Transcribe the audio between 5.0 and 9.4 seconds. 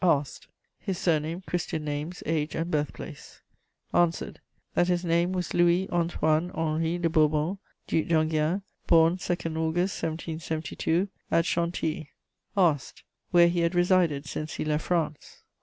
name was Louis Antoine Henri de Bourbon, Duc d'Enghien, born 2